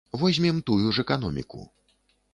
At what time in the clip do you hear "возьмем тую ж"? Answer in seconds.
0.21-1.03